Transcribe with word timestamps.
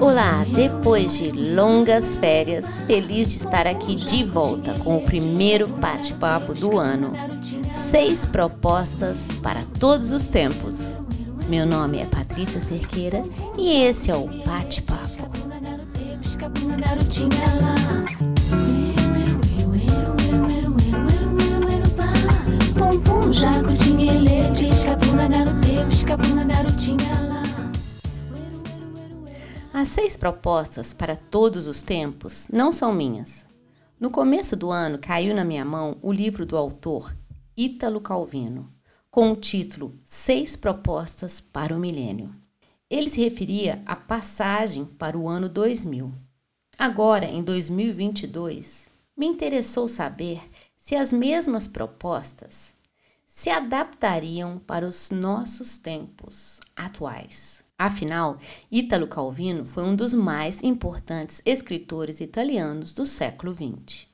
Olá, 0.00 0.46
depois 0.54 1.18
de 1.18 1.32
longas 1.32 2.16
férias, 2.16 2.80
feliz 2.86 3.30
de 3.30 3.38
estar 3.38 3.66
aqui 3.66 3.96
de 3.96 4.22
volta 4.22 4.72
com 4.74 4.98
o 4.98 5.02
primeiro 5.02 5.68
bate-papo 5.68 6.54
do 6.54 6.78
ano. 6.78 7.12
Seis 7.72 8.24
propostas 8.24 9.32
para 9.42 9.62
todos 9.80 10.12
os 10.12 10.28
tempos. 10.28 10.94
Meu 11.48 11.66
nome 11.66 11.98
é 11.98 12.04
Patrícia 12.04 12.60
Cerqueira 12.60 13.22
e 13.58 13.82
esse 13.82 14.12
é 14.12 14.14
o 14.14 14.28
Bate-Papo. 14.44 15.49
As 29.74 29.88
seis 29.88 30.16
propostas 30.16 30.94
para 30.94 31.14
todos 31.14 31.66
os 31.66 31.82
tempos 31.82 32.48
não 32.50 32.72
são 32.72 32.94
minhas. 32.94 33.44
No 33.98 34.10
começo 34.10 34.56
do 34.56 34.70
ano 34.70 34.98
caiu 34.98 35.34
na 35.34 35.44
minha 35.44 35.64
mão 35.64 35.98
o 36.00 36.10
livro 36.10 36.46
do 36.46 36.56
autor 36.56 37.14
Ítalo 37.54 38.00
Calvino, 38.00 38.72
com 39.10 39.30
o 39.30 39.36
título 39.36 39.94
Seis 40.04 40.56
Propostas 40.56 41.38
para 41.38 41.76
o 41.76 41.78
Milênio. 41.78 42.34
Ele 42.88 43.10
se 43.10 43.20
referia 43.20 43.82
à 43.84 43.94
passagem 43.94 44.86
para 44.86 45.18
o 45.18 45.28
ano 45.28 45.50
2000. 45.50 46.29
Agora, 46.80 47.26
em 47.26 47.42
2022, 47.42 48.88
me 49.14 49.26
interessou 49.26 49.86
saber 49.86 50.40
se 50.78 50.96
as 50.96 51.12
mesmas 51.12 51.68
propostas 51.68 52.72
se 53.26 53.50
adaptariam 53.50 54.58
para 54.58 54.86
os 54.86 55.10
nossos 55.10 55.76
tempos 55.76 56.58
atuais. 56.74 57.62
Afinal, 57.78 58.38
Ítalo 58.72 59.06
Calvino 59.06 59.66
foi 59.66 59.84
um 59.84 59.94
dos 59.94 60.14
mais 60.14 60.62
importantes 60.62 61.42
escritores 61.44 62.18
italianos 62.18 62.94
do 62.94 63.04
século 63.04 63.52
XX. 63.52 64.06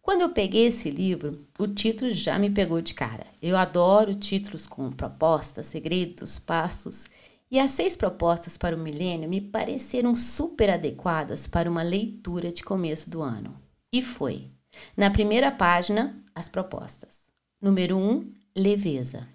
Quando 0.00 0.22
eu 0.22 0.30
peguei 0.30 0.68
esse 0.68 0.88
livro, 0.88 1.46
o 1.58 1.66
título 1.66 2.10
já 2.10 2.38
me 2.38 2.48
pegou 2.48 2.80
de 2.80 2.94
cara. 2.94 3.26
Eu 3.42 3.54
adoro 3.54 4.14
títulos 4.14 4.66
com 4.66 4.90
propostas, 4.90 5.66
segredos, 5.66 6.38
passos. 6.38 7.10
E 7.50 7.60
as 7.60 7.70
seis 7.70 7.96
propostas 7.96 8.56
para 8.56 8.74
o 8.74 8.78
milênio 8.78 9.28
me 9.28 9.40
pareceram 9.40 10.16
super 10.16 10.68
adequadas 10.68 11.46
para 11.46 11.70
uma 11.70 11.82
leitura 11.82 12.50
de 12.50 12.64
começo 12.64 13.08
do 13.08 13.22
ano. 13.22 13.56
E 13.92 14.02
foi. 14.02 14.50
Na 14.96 15.10
primeira 15.10 15.50
página, 15.52 16.22
as 16.34 16.48
propostas. 16.48 17.30
Número 17.60 17.96
1, 17.96 18.10
um, 18.10 18.32
leveza. 18.54 19.28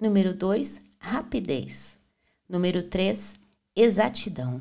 Número 0.00 0.34
2, 0.34 0.80
rapidez. 0.98 1.96
Número 2.48 2.82
3, 2.82 3.36
exatidão. 3.74 4.60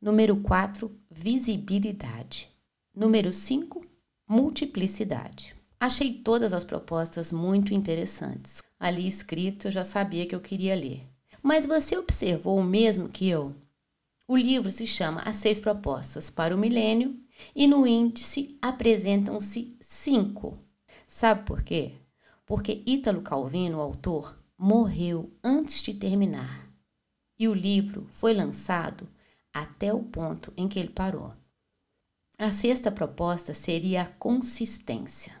Número 0.00 0.36
4, 0.36 0.90
visibilidade. 1.10 2.48
Número 2.94 3.32
5, 3.32 3.84
multiplicidade. 4.28 5.54
Achei 5.80 6.12
todas 6.12 6.52
as 6.52 6.64
propostas 6.64 7.32
muito 7.32 7.74
interessantes. 7.74 8.62
Ali 8.78 9.06
escrito 9.06 9.66
eu 9.68 9.72
já 9.72 9.82
sabia 9.82 10.26
que 10.26 10.34
eu 10.34 10.40
queria 10.40 10.74
ler. 10.74 11.13
Mas 11.44 11.66
você 11.66 11.94
observou 11.98 12.58
o 12.58 12.64
mesmo 12.64 13.06
que 13.06 13.28
eu? 13.28 13.54
O 14.26 14.34
livro 14.34 14.70
se 14.70 14.86
chama 14.86 15.20
As 15.20 15.36
Seis 15.36 15.60
Propostas 15.60 16.30
para 16.30 16.54
o 16.54 16.58
Milênio 16.58 17.20
e 17.54 17.66
no 17.66 17.86
índice 17.86 18.56
apresentam-se 18.62 19.76
cinco. 19.78 20.58
Sabe 21.06 21.44
por 21.44 21.62
quê? 21.62 21.92
Porque 22.46 22.82
Ítalo 22.86 23.20
Calvino, 23.20 23.76
o 23.76 23.82
autor, 23.82 24.42
morreu 24.56 25.30
antes 25.44 25.82
de 25.82 25.92
terminar 25.92 26.66
e 27.38 27.46
o 27.46 27.52
livro 27.52 28.06
foi 28.08 28.32
lançado 28.32 29.06
até 29.52 29.92
o 29.92 30.02
ponto 30.02 30.50
em 30.56 30.66
que 30.66 30.78
ele 30.78 30.88
parou. 30.88 31.34
A 32.38 32.50
sexta 32.50 32.90
proposta 32.90 33.52
seria 33.52 34.00
a 34.00 34.06
consistência. 34.06 35.38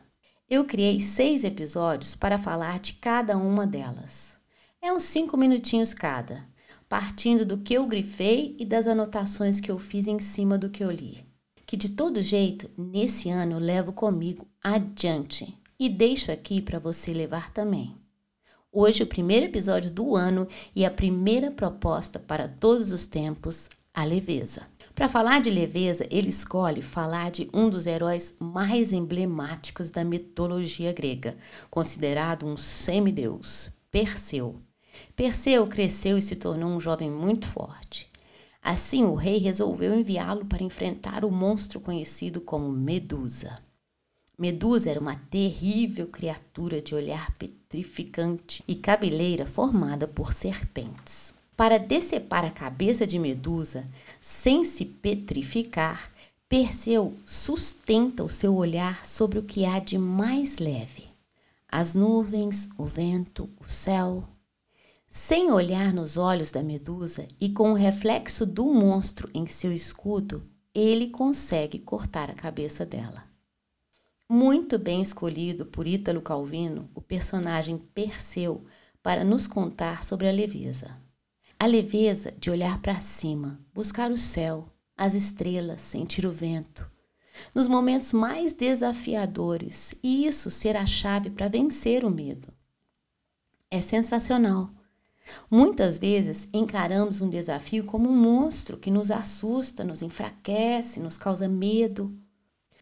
Eu 0.50 0.66
criei 0.66 1.00
seis 1.00 1.44
episódios 1.44 2.14
para 2.14 2.38
falar 2.38 2.78
de 2.78 2.92
cada 2.92 3.38
uma 3.38 3.66
delas. 3.66 4.43
É 4.84 4.92
uns 4.92 5.04
cinco 5.04 5.34
minutinhos 5.38 5.94
cada, 5.94 6.46
partindo 6.90 7.46
do 7.46 7.56
que 7.56 7.72
eu 7.72 7.86
grifei 7.86 8.54
e 8.58 8.66
das 8.66 8.86
anotações 8.86 9.58
que 9.58 9.70
eu 9.70 9.78
fiz 9.78 10.06
em 10.06 10.20
cima 10.20 10.58
do 10.58 10.68
que 10.68 10.84
eu 10.84 10.90
li. 10.90 11.24
Que 11.64 11.74
de 11.74 11.88
todo 11.88 12.20
jeito, 12.20 12.70
nesse 12.76 13.30
ano 13.30 13.52
eu 13.52 13.58
levo 13.58 13.94
comigo 13.94 14.46
adiante 14.62 15.58
e 15.80 15.88
deixo 15.88 16.30
aqui 16.30 16.60
para 16.60 16.78
você 16.78 17.14
levar 17.14 17.50
também. 17.50 17.96
Hoje, 18.70 19.02
o 19.02 19.06
primeiro 19.06 19.46
episódio 19.46 19.90
do 19.90 20.14
ano 20.14 20.46
e 20.76 20.84
a 20.84 20.90
primeira 20.90 21.50
proposta 21.50 22.18
para 22.18 22.46
todos 22.46 22.92
os 22.92 23.06
tempos, 23.06 23.70
a 23.94 24.04
leveza. 24.04 24.66
Para 24.94 25.08
falar 25.08 25.40
de 25.40 25.48
leveza, 25.48 26.06
ele 26.10 26.28
escolhe 26.28 26.82
falar 26.82 27.30
de 27.30 27.48
um 27.54 27.70
dos 27.70 27.86
heróis 27.86 28.34
mais 28.38 28.92
emblemáticos 28.92 29.88
da 29.88 30.04
mitologia 30.04 30.92
grega, 30.92 31.38
considerado 31.70 32.46
um 32.46 32.54
semideus, 32.54 33.72
Perseu. 33.90 34.60
Perseu 35.16 35.66
cresceu 35.66 36.18
e 36.18 36.22
se 36.22 36.36
tornou 36.36 36.70
um 36.70 36.80
jovem 36.80 37.10
muito 37.10 37.46
forte. 37.46 38.08
Assim, 38.62 39.04
o 39.04 39.14
rei 39.14 39.38
resolveu 39.38 39.94
enviá-lo 39.94 40.46
para 40.46 40.62
enfrentar 40.62 41.24
o 41.24 41.30
monstro 41.30 41.80
conhecido 41.80 42.40
como 42.40 42.68
Medusa. 42.70 43.58
Medusa 44.38 44.90
era 44.90 44.98
uma 44.98 45.14
terrível 45.14 46.08
criatura 46.08 46.82
de 46.82 46.94
olhar 46.94 47.32
petrificante 47.36 48.64
e 48.66 48.74
cabeleira 48.74 49.46
formada 49.46 50.08
por 50.08 50.32
serpentes. 50.32 51.34
Para 51.56 51.78
decepar 51.78 52.44
a 52.44 52.50
cabeça 52.50 53.06
de 53.06 53.18
Medusa, 53.18 53.86
sem 54.20 54.64
se 54.64 54.84
petrificar, 54.84 56.10
Perseu 56.48 57.16
sustenta 57.24 58.24
o 58.24 58.28
seu 58.28 58.54
olhar 58.54 59.06
sobre 59.06 59.38
o 59.38 59.42
que 59.42 59.64
há 59.64 59.78
de 59.78 59.96
mais 59.96 60.58
leve: 60.58 61.04
as 61.68 61.94
nuvens, 61.94 62.68
o 62.76 62.84
vento, 62.84 63.48
o 63.60 63.64
céu. 63.64 64.28
Sem 65.16 65.52
olhar 65.52 65.94
nos 65.94 66.16
olhos 66.16 66.50
da 66.50 66.60
Medusa 66.60 67.24
e 67.40 67.48
com 67.48 67.70
o 67.70 67.74
reflexo 67.74 68.44
do 68.44 68.66
monstro 68.66 69.30
em 69.32 69.46
seu 69.46 69.72
escudo, 69.72 70.42
ele 70.74 71.08
consegue 71.08 71.78
cortar 71.78 72.28
a 72.28 72.34
cabeça 72.34 72.84
dela. 72.84 73.22
Muito 74.28 74.76
bem 74.76 75.00
escolhido 75.00 75.66
por 75.66 75.86
Ítalo 75.86 76.20
Calvino, 76.20 76.90
o 76.96 77.00
personagem 77.00 77.78
Perseu, 77.78 78.64
para 79.04 79.22
nos 79.22 79.46
contar 79.46 80.02
sobre 80.02 80.28
a 80.28 80.32
leveza. 80.32 80.98
A 81.60 81.66
leveza 81.66 82.32
de 82.32 82.50
olhar 82.50 82.82
para 82.82 82.98
cima, 82.98 83.60
buscar 83.72 84.10
o 84.10 84.16
céu, 84.16 84.68
as 84.96 85.14
estrelas, 85.14 85.80
sentir 85.80 86.26
o 86.26 86.32
vento. 86.32 86.90
Nos 87.54 87.68
momentos 87.68 88.12
mais 88.12 88.52
desafiadores, 88.52 89.94
e 90.02 90.26
isso 90.26 90.50
ser 90.50 90.76
a 90.76 90.84
chave 90.84 91.30
para 91.30 91.46
vencer 91.46 92.04
o 92.04 92.10
medo. 92.10 92.52
É 93.70 93.80
sensacional. 93.80 94.70
Muitas 95.50 95.98
vezes 95.98 96.48
encaramos 96.52 97.20
um 97.22 97.30
desafio 97.30 97.84
como 97.84 98.08
um 98.08 98.16
monstro 98.16 98.76
que 98.76 98.90
nos 98.90 99.10
assusta, 99.10 99.84
nos 99.84 100.02
enfraquece, 100.02 101.00
nos 101.00 101.16
causa 101.16 101.48
medo. 101.48 102.16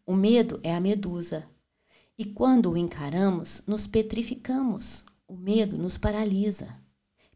O 0.07 0.15
medo 0.15 0.59
é 0.63 0.75
a 0.75 0.81
medusa. 0.81 1.45
E 2.19 2.25
quando 2.25 2.71
o 2.71 2.77
encaramos, 2.77 3.63
nos 3.67 3.87
petrificamos. 3.87 5.05
O 5.27 5.37
medo 5.37 5.79
nos 5.79 5.97
paralisa. 5.97 6.69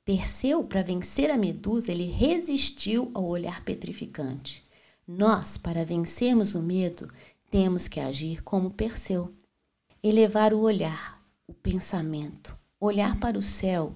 Perseu, 0.05 0.63
para 0.63 0.83
vencer 0.83 1.31
a 1.31 1.37
medusa, 1.37 1.91
ele 1.91 2.07
resistiu 2.07 3.11
ao 3.15 3.25
olhar 3.27 3.65
petrificante. 3.65 4.65
Nós, 5.07 5.57
para 5.57 5.85
vencermos 5.85 6.55
o 6.55 6.63
medo, 6.63 7.11
temos 7.51 7.89
que 7.89 7.99
agir 7.99 8.43
como 8.43 8.71
Perseu. 8.71 9.31
Elevar 10.03 10.53
o 10.53 10.61
olhar, 10.61 11.21
o 11.47 11.55
pensamento, 11.55 12.57
olhar 12.79 13.19
para 13.19 13.39
o 13.39 13.43
céu. 13.43 13.95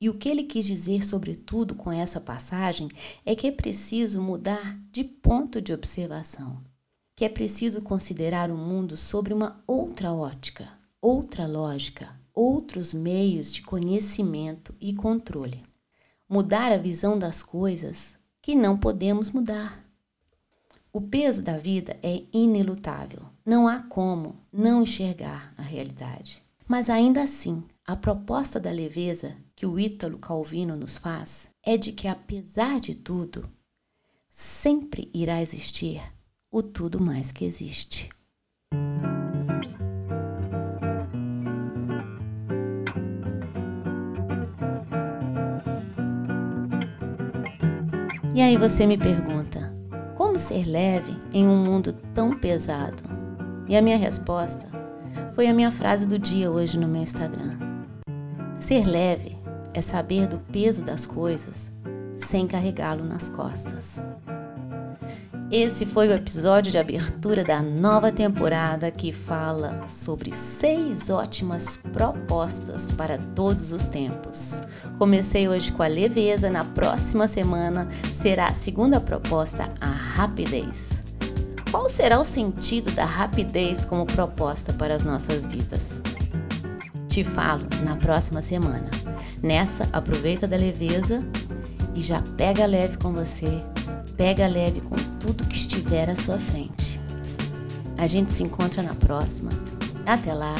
E 0.00 0.08
o 0.08 0.14
que 0.14 0.28
ele 0.28 0.44
quis 0.44 0.64
dizer, 0.64 1.04
sobretudo, 1.04 1.74
com 1.74 1.92
essa 1.92 2.20
passagem 2.20 2.88
é 3.24 3.34
que 3.34 3.46
é 3.46 3.52
preciso 3.52 4.22
mudar 4.22 4.80
de 4.90 5.04
ponto 5.04 5.60
de 5.60 5.72
observação 5.72 6.62
que 7.20 7.24
é 7.26 7.28
preciso 7.28 7.82
considerar 7.82 8.50
o 8.50 8.56
mundo 8.56 8.96
sobre 8.96 9.34
uma 9.34 9.62
outra 9.66 10.10
ótica, 10.10 10.66
outra 11.02 11.46
lógica, 11.46 12.18
outros 12.32 12.94
meios 12.94 13.52
de 13.52 13.60
conhecimento 13.60 14.74
e 14.80 14.94
controle. 14.94 15.62
Mudar 16.26 16.72
a 16.72 16.78
visão 16.78 17.18
das 17.18 17.42
coisas 17.42 18.16
que 18.40 18.54
não 18.54 18.78
podemos 18.78 19.30
mudar. 19.30 19.84
O 20.90 21.02
peso 21.02 21.42
da 21.42 21.58
vida 21.58 21.98
é 22.02 22.22
inelutável. 22.32 23.26
Não 23.44 23.68
há 23.68 23.80
como 23.80 24.40
não 24.50 24.82
enxergar 24.82 25.52
a 25.58 25.62
realidade. 25.62 26.42
Mas 26.70 26.88
ainda 26.88 27.24
assim, 27.24 27.64
a 27.84 27.96
proposta 27.96 28.60
da 28.60 28.70
leveza 28.70 29.36
que 29.56 29.66
o 29.66 29.76
Ítalo 29.76 30.20
Calvino 30.20 30.76
nos 30.76 30.96
faz 30.96 31.48
é 31.64 31.76
de 31.76 31.90
que, 31.90 32.06
apesar 32.06 32.78
de 32.78 32.94
tudo, 32.94 33.50
sempre 34.30 35.10
irá 35.12 35.42
existir 35.42 36.00
o 36.48 36.62
tudo 36.62 37.00
mais 37.00 37.32
que 37.32 37.44
existe. 37.44 38.08
E 48.32 48.40
aí 48.40 48.56
você 48.56 48.86
me 48.86 48.96
pergunta: 48.96 49.74
como 50.16 50.38
ser 50.38 50.64
leve 50.68 51.18
em 51.32 51.44
um 51.48 51.64
mundo 51.64 51.92
tão 52.14 52.38
pesado? 52.38 53.02
E 53.68 53.76
a 53.76 53.82
minha 53.82 53.96
resposta 53.96 54.79
foi 55.40 55.46
a 55.46 55.54
minha 55.54 55.72
frase 55.72 56.06
do 56.06 56.18
dia 56.18 56.50
hoje 56.50 56.78
no 56.78 56.86
meu 56.86 57.00
Instagram. 57.00 57.56
Ser 58.58 58.84
leve 58.84 59.38
é 59.72 59.80
saber 59.80 60.26
do 60.26 60.38
peso 60.38 60.84
das 60.84 61.06
coisas 61.06 61.72
sem 62.14 62.46
carregá-lo 62.46 63.06
nas 63.06 63.30
costas. 63.30 64.04
Esse 65.50 65.86
foi 65.86 66.08
o 66.08 66.12
episódio 66.12 66.70
de 66.70 66.76
abertura 66.76 67.42
da 67.42 67.62
nova 67.62 68.12
temporada 68.12 68.90
que 68.90 69.12
fala 69.12 69.86
sobre 69.86 70.30
seis 70.30 71.08
ótimas 71.08 71.78
propostas 71.90 72.92
para 72.92 73.16
todos 73.16 73.72
os 73.72 73.86
tempos. 73.86 74.62
Comecei 74.98 75.48
hoje 75.48 75.72
com 75.72 75.82
a 75.82 75.86
leveza, 75.86 76.50
na 76.50 76.66
próxima 76.66 77.26
semana 77.26 77.88
será 78.12 78.48
a 78.48 78.52
segunda 78.52 79.00
proposta, 79.00 79.70
a 79.80 79.86
rapidez. 79.86 81.09
Qual 81.70 81.88
será 81.88 82.20
o 82.20 82.24
sentido 82.24 82.90
da 82.90 83.04
rapidez 83.04 83.84
como 83.84 84.06
proposta 84.06 84.72
para 84.72 84.94
as 84.94 85.04
nossas 85.04 85.44
vidas? 85.44 86.00
Te 87.08 87.24
falo 87.24 87.66
na 87.84 87.96
próxima 87.96 88.42
semana. 88.42 88.90
Nessa, 89.42 89.88
aproveita 89.92 90.46
da 90.46 90.56
leveza 90.56 91.24
e 91.94 92.02
já 92.02 92.22
pega 92.36 92.66
leve 92.66 92.96
com 92.98 93.12
você 93.12 93.60
Pega 94.20 94.46
leve 94.46 94.82
com 94.82 94.96
tudo 95.18 95.46
que 95.46 95.56
estiver 95.56 96.10
à 96.10 96.14
sua 96.14 96.38
frente. 96.38 97.00
A 97.96 98.06
gente 98.06 98.30
se 98.30 98.42
encontra 98.42 98.82
na 98.82 98.94
próxima. 98.94 99.50
Até 100.04 100.34
lá, 100.34 100.54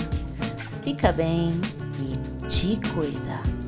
fica 0.82 1.12
bem 1.12 1.60
e 1.98 2.46
te 2.46 2.80
cuida. 2.88 3.59